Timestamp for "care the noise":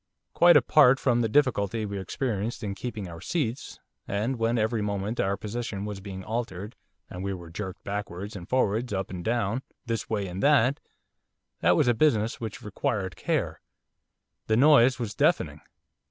13.15-14.97